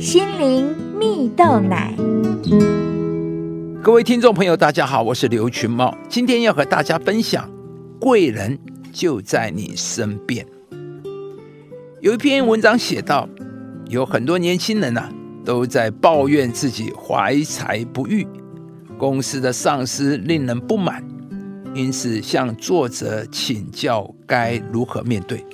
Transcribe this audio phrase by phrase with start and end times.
[0.00, 1.94] 心灵蜜豆奶。
[3.82, 7.46] 各位听众朋友，大家好，我是刘群茂，今天要和大家分享
[8.00, 8.58] 贵人
[8.90, 10.46] 就在你身边。
[12.00, 13.28] 有一篇文章写到，
[13.90, 15.06] 有很多年轻人呐、
[15.44, 18.26] 都在抱怨自己怀才不遇，
[18.96, 21.06] 公司的上司令人不满，
[21.74, 25.44] 因此向作者请教该如何面对。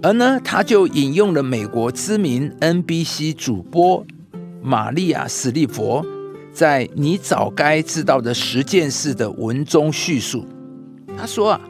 [0.00, 4.06] 而呢，他就引用了美国知名 NBC 主播
[4.62, 6.06] 玛利亚·史蒂佛
[6.52, 10.46] 在《你早该知道的十件事》的文中叙述。
[11.16, 11.60] 他说啊，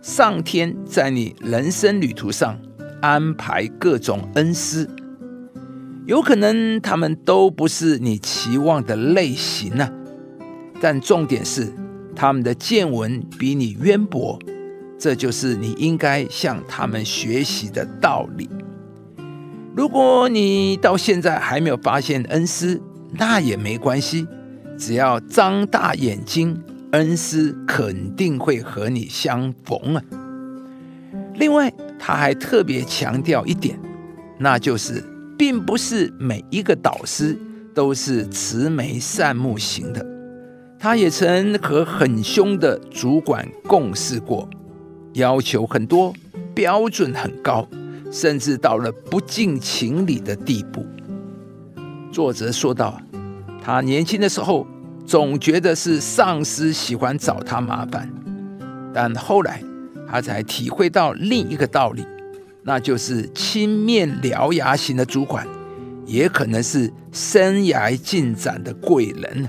[0.00, 2.56] 上天在你人生旅途上
[3.02, 4.88] 安排各种恩师，
[6.06, 9.90] 有可能他们都不是你期望的类型呢、
[10.80, 11.72] 但重点是
[12.14, 14.38] 他们的见闻比你渊博。
[14.98, 18.48] 这就是你应该向他们学习的道理。
[19.76, 22.80] 如果你到现在还没有发现恩师，
[23.12, 24.26] 那也没关系，
[24.76, 30.02] 只要张大眼睛，恩师肯定会和你相逢啊。
[31.34, 33.78] 另外，他还特别强调一点，
[34.38, 35.04] 那就是
[35.38, 37.38] 并不是每一个导师
[37.72, 40.04] 都是慈眉善目型的。
[40.76, 44.48] 他也曾和很凶的主管共事过。
[45.14, 46.12] 要求很多，
[46.54, 47.66] 标准很高，
[48.10, 50.86] 甚至到了不近情理的地步。
[52.10, 53.00] 作者说道
[53.62, 54.66] ：“他年轻的时候
[55.06, 58.10] 总觉得是上司喜欢找他麻烦，
[58.94, 59.62] 但后来
[60.08, 62.06] 他才体会到另一个道理，
[62.62, 65.46] 那就是青面獠牙型的主管
[66.06, 69.48] 也可能是生涯进展的贵人。”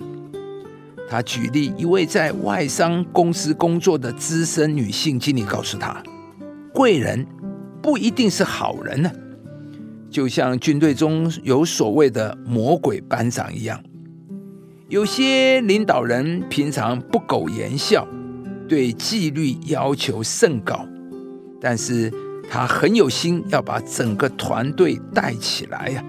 [1.10, 6.04] 他举例一位在外商公司工作的资深女性经理告诉他
[6.72, 7.26] ：“贵人
[7.82, 9.12] 不一定是好人呢，
[10.12, 13.84] 就像军队中有所谓的魔鬼班长一样。
[14.88, 18.08] 有些领导人平常不苟言笑，
[18.68, 20.88] 对纪律要求甚高，
[21.60, 22.14] 但是
[22.50, 26.04] 他很有心要把整个团队带起来呀。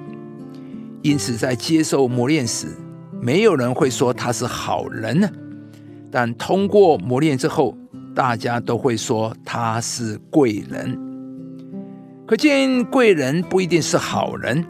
[1.00, 2.66] 因此，在接受磨练时，
[3.22, 5.28] 没有人会说他是好人呢，
[6.10, 7.76] 但通过磨练之后，
[8.14, 10.98] 大家都会说他是贵人。
[12.26, 14.64] 可见贵人不一定是好人，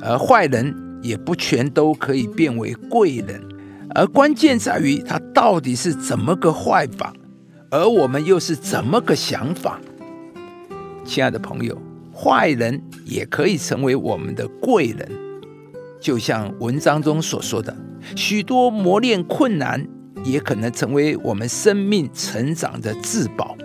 [0.00, 3.40] 而坏人也不全都可以变为贵人。
[3.94, 7.12] 而关键在于他到底是怎么个坏法，
[7.70, 9.78] 而我们又是怎么个想法。
[11.04, 11.76] 亲爱的朋友，
[12.12, 15.08] 坏人也可以成为我们的贵人。
[16.02, 17.74] 就像文章中所说的，
[18.16, 19.86] 许多磨练困难
[20.24, 23.56] 也可能成为我们生命成长的至宝，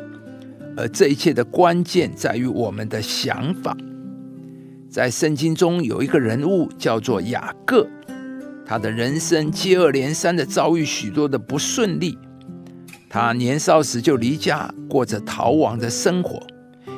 [0.78, 3.76] 而这一切的关键在于我们的想法。
[4.88, 7.88] 在圣经中有一个人物叫做雅各，
[8.64, 12.16] 他的人生接二连三的遭遇许多的不顺利。
[13.10, 16.46] 他年少时就离家，过着逃亡的生活，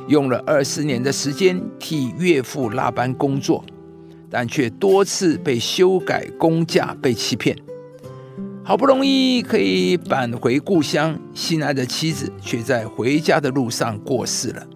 [0.10, 3.64] 用了二十年的时间替岳父拉班工作。
[4.30, 7.58] 但却多次被修改工价，被欺骗。
[8.64, 14.68] 好不容易可以返回故乡，心爱的妻子却在回家的路上过世了。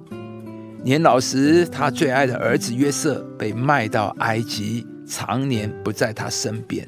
[0.84, 6.88] 年老时，他最爱的儿子约瑟被卖到埃及，常年不在他身边。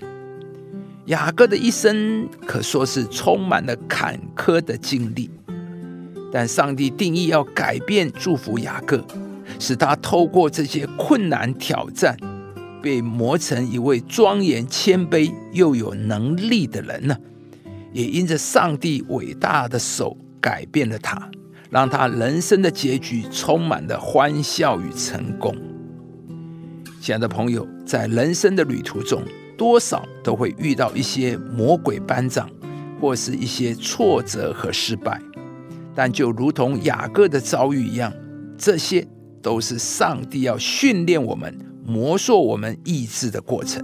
[1.06, 5.30] 雅各的一生可说是充满了坎坷的经历，
[6.34, 9.06] 但上帝定义要改变、祝福雅各，
[9.60, 12.18] 使他透过这些困难挑战。
[12.86, 17.18] 被磨成一位庄严、谦卑又有能力的人呢，
[17.92, 21.32] 也因着上帝伟大的手改变了他，
[21.72, 25.56] 让他人生的结局充满了欢笑与成功。
[27.02, 29.24] 亲爱的朋友，在人生的旅途中，
[29.58, 32.48] 多少都会遇到一些魔鬼班长，
[33.02, 35.20] 或是一些挫折和失败，
[35.96, 38.14] 但就如同雅各的遭遇一样，
[38.60, 39.08] 这些
[39.42, 41.58] 都是上帝要训练我们。
[41.86, 43.84] 磨塑我们意志的过程，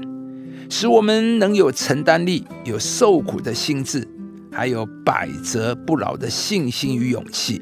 [0.69, 4.07] 使我们能有承担力、有受苦的心智，
[4.51, 7.61] 还有百折不挠的信心与勇气。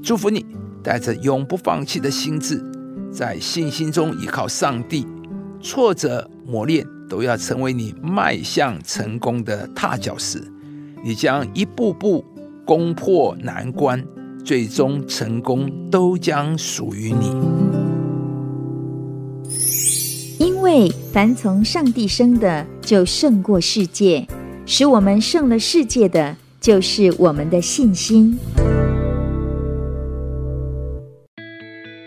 [0.00, 0.46] 祝福你，
[0.82, 2.64] 带着永不放弃的心智，
[3.12, 5.06] 在信心中依靠上帝。
[5.60, 10.42] 挫折磨练都要成为你迈向成功的踏脚石，
[11.04, 12.24] 你将一步步
[12.64, 14.04] 攻破难关，
[14.44, 17.71] 最终成功都将属于你。
[20.42, 24.26] 因为凡从上帝生的，就胜过世界；
[24.66, 28.36] 使我们胜了世界的，就是我们的信心。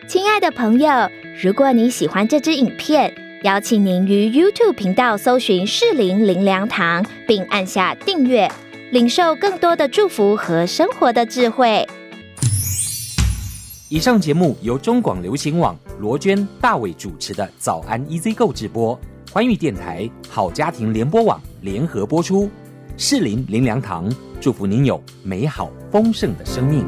[0.06, 1.10] 亲爱的朋友，
[1.42, 3.10] 如果你喜欢这支影片，
[3.44, 8.52] 邀请您于 YouTube 频道搜寻“适林林良堂”，并按下订阅，
[8.92, 11.88] 领受更多的祝福和生活的智慧。
[13.88, 19.00] 以上节目由中广流行网罗娟、大伟主持的《早安 Easy 购》直播，
[19.32, 22.50] 欢迎电台好家庭联播网联合播出。
[22.98, 24.12] 适林林良堂
[24.42, 26.84] 祝福您有美好丰盛的生命。